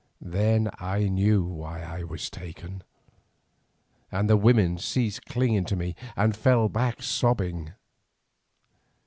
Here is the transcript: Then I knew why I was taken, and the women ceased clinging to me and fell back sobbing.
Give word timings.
Then 0.23 0.71
I 0.79 1.09
knew 1.09 1.43
why 1.43 1.83
I 1.83 2.01
was 2.03 2.31
taken, 2.31 2.81
and 4.11 4.27
the 4.27 4.35
women 4.35 4.79
ceased 4.79 5.25
clinging 5.27 5.65
to 5.65 5.75
me 5.75 5.95
and 6.15 6.35
fell 6.35 6.69
back 6.69 7.03
sobbing. 7.03 7.73